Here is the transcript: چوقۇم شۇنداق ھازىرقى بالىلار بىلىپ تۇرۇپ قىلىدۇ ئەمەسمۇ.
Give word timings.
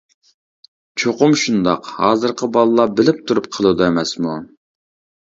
چوقۇم 1.01 1.35
شۇنداق 1.41 1.89
ھازىرقى 1.97 2.49
بالىلار 2.55 2.95
بىلىپ 3.01 3.21
تۇرۇپ 3.33 3.51
قىلىدۇ 3.59 3.87
ئەمەسمۇ. 3.89 4.35